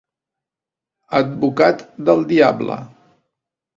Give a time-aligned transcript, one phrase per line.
[1.19, 2.79] Advocat del diable.